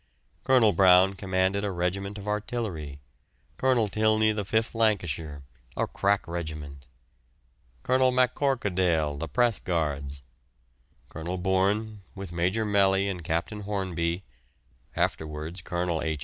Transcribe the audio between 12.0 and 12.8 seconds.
with Major